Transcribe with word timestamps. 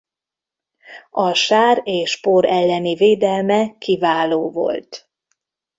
A 1.09 1.33
sár 1.33 1.81
és 1.85 2.19
por 2.19 2.45
elleni 2.45 2.95
védelme 2.95 3.77
kiváló 3.77 4.51
volt. 4.51 5.09